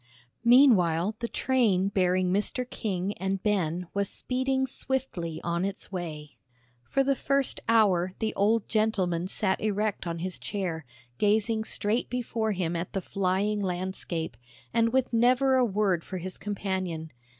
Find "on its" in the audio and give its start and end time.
5.43-5.91